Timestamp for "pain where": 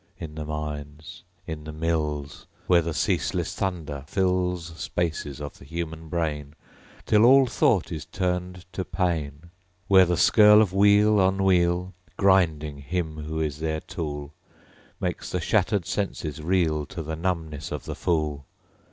8.83-10.05